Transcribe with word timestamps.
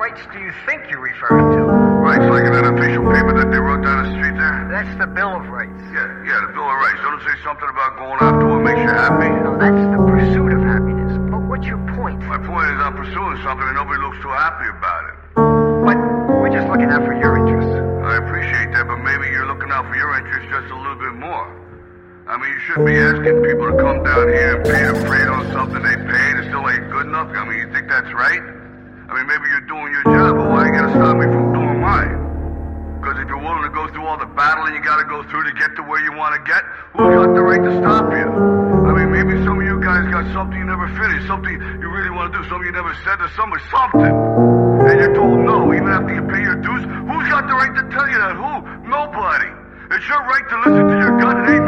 What 0.00 0.16
rights 0.16 0.24
do 0.32 0.40
you 0.40 0.48
think 0.64 0.88
you're 0.88 1.04
referring 1.04 1.60
to? 1.60 1.68
Rights 2.00 2.24
like 2.24 2.48
in 2.48 2.56
that 2.56 2.64
official 2.64 3.04
paper 3.12 3.36
that 3.36 3.52
they 3.52 3.60
wrote 3.60 3.84
down 3.84 4.08
the 4.08 4.16
street 4.16 4.32
there? 4.32 4.64
That's 4.72 4.88
the 4.96 5.04
Bill 5.04 5.36
of 5.36 5.44
Rights. 5.52 5.76
Yeah, 5.92 6.24
yeah, 6.24 6.40
the 6.40 6.56
Bill 6.56 6.64
of 6.64 6.80
Rights. 6.80 7.04
Don't 7.04 7.20
it 7.20 7.28
say 7.28 7.36
something 7.44 7.68
about 7.68 8.00
going 8.00 8.16
after 8.16 8.48
what 8.48 8.64
makes 8.64 8.80
you 8.80 8.88
happy? 8.88 9.28
No, 9.44 9.60
that's 9.60 9.76
the 9.92 10.00
pursuit 10.00 10.56
of 10.56 10.64
happiness. 10.64 11.12
But 11.28 11.44
what's 11.44 11.68
your 11.68 11.84
point? 12.00 12.16
My 12.24 12.40
point 12.40 12.72
is 12.72 12.80
I'm 12.80 12.96
pursuing 12.96 13.44
something 13.44 13.68
and 13.68 13.76
nobody 13.76 14.00
looks 14.00 14.16
too 14.24 14.32
happy 14.32 14.72
about 14.72 15.02
it. 15.04 15.16
But 15.84 15.96
we're 16.32 16.54
just 16.56 16.64
looking 16.72 16.88
out 16.88 17.04
for 17.04 17.12
your 17.12 17.36
interests. 17.36 17.76
I 17.76 18.24
appreciate 18.24 18.72
that, 18.72 18.88
but 18.88 19.04
maybe 19.04 19.28
you're 19.28 19.52
looking 19.52 19.68
out 19.68 19.84
for 19.84 20.00
your 20.00 20.16
interests 20.16 20.48
just 20.48 20.72
a 20.72 20.80
little 20.80 20.96
bit 20.96 21.12
more. 21.20 21.44
I 22.24 22.40
mean, 22.40 22.48
you 22.48 22.60
shouldn't 22.64 22.88
be 22.88 22.96
asking 22.96 23.36
people 23.44 23.68
to 23.68 23.76
come 23.76 24.00
down 24.00 24.32
here 24.32 24.56
and 24.56 24.64
pay 24.64 24.80
to 24.80 24.96
freight 25.04 25.28
on 25.28 25.44
something 25.52 25.84
they 25.84 26.00
paid 26.08 26.32
and 26.40 26.48
still 26.48 26.64
ain't 26.64 26.88
good 26.88 27.04
enough. 27.04 27.28
I 27.36 27.44
mean, 27.44 27.60
you 27.60 27.68
think 27.68 27.84
that's 27.84 28.08
right? 28.16 28.59
I 29.10 29.18
mean, 29.18 29.26
maybe 29.26 29.50
you're 29.50 29.66
doing 29.66 29.90
your 29.90 30.06
job, 30.06 30.38
but 30.38 30.46
why 30.54 30.70
you 30.70 30.72
gotta 30.78 30.94
stop 30.94 31.18
me 31.18 31.26
from 31.26 31.50
doing 31.50 31.82
mine? 31.82 32.14
Because 33.02 33.18
if 33.18 33.26
you're 33.26 33.42
willing 33.42 33.66
to 33.66 33.74
go 33.74 33.90
through 33.90 34.06
all 34.06 34.14
the 34.14 34.30
battling 34.38 34.70
you 34.78 34.82
gotta 34.86 35.02
go 35.02 35.26
through 35.26 35.50
to 35.50 35.54
get 35.58 35.74
to 35.74 35.82
where 35.82 35.98
you 35.98 36.14
want 36.14 36.38
to 36.38 36.40
get, 36.46 36.62
who's 36.94 37.10
got 37.18 37.34
the 37.34 37.42
right 37.42 37.58
to 37.58 37.72
stop 37.82 38.06
you? 38.06 38.28
I 38.86 38.94
mean, 38.94 39.10
maybe 39.10 39.34
some 39.42 39.58
of 39.58 39.66
you 39.66 39.82
guys 39.82 40.06
got 40.14 40.30
something 40.30 40.54
you 40.54 40.62
never 40.62 40.86
finished, 40.94 41.26
something 41.26 41.58
you 41.58 41.90
really 41.90 42.14
want 42.14 42.30
to 42.30 42.38
do, 42.38 42.46
something 42.46 42.70
you 42.70 42.76
never 42.76 42.94
said 43.02 43.18
to 43.18 43.26
somebody, 43.34 43.66
something. 43.74 44.14
And 44.86 44.94
you're 45.02 45.14
told 45.18 45.42
no, 45.42 45.74
even 45.74 45.90
after 45.90 46.14
you 46.14 46.22
pay 46.30 46.46
your 46.46 46.62
dues. 46.62 46.86
Who's 46.86 47.26
got 47.26 47.50
the 47.50 47.56
right 47.58 47.74
to 47.74 47.82
tell 47.90 48.06
you 48.06 48.14
that? 48.14 48.38
Who? 48.38 48.52
Nobody. 48.86 49.50
It's 49.90 50.06
your 50.06 50.22
right 50.22 50.46
to 50.54 50.56
listen 50.70 50.86
to 50.86 50.96
your 51.02 51.18
gut. 51.18 51.34
It 51.50 51.58
ain't 51.58 51.66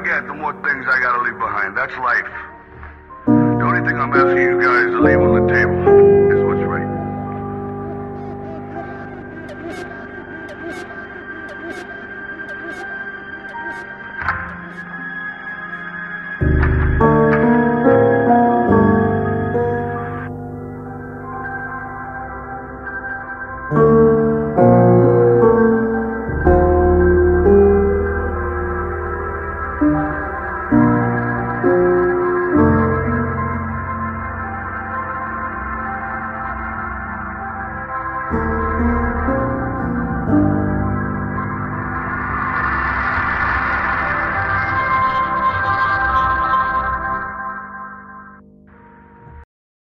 I 0.00 0.02
get, 0.02 0.26
the 0.26 0.32
more 0.32 0.54
things 0.54 0.86
I 0.88 0.98
gotta 0.98 1.22
leave 1.22 1.38
behind. 1.38 1.76
That's 1.76 1.92
life. 1.98 2.24
The 3.26 3.64
only 3.64 3.86
thing 3.86 4.00
I'm 4.00 4.12
asking 4.14 4.38
you 4.38 4.62
guys 4.62 4.86
to 4.86 5.00
leave 5.00 5.20
on 5.20 5.46
the 5.46 5.52
table 5.52 5.76
is 6.32 6.42
what's 6.42 6.64
right. 6.64 6.88